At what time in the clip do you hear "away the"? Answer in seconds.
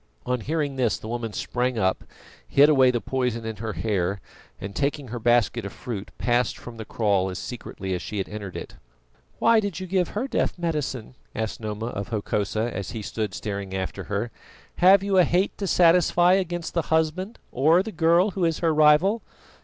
2.69-2.99